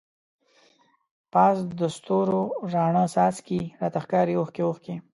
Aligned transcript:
پاس 1.33 1.57
دستورو 1.79 2.41
راڼه 2.73 3.03
څاڅکی، 3.13 3.61
راته 3.81 3.99
ښکاری 4.03 4.35
اوښکی 4.37 4.61
اوښکی 4.65 4.95